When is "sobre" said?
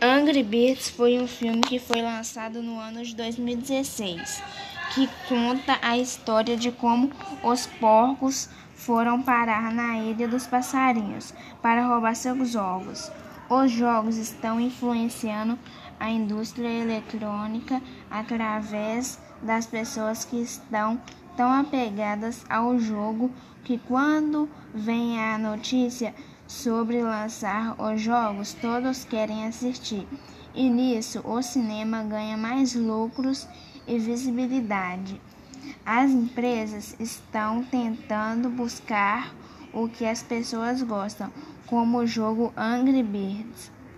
26.48-27.02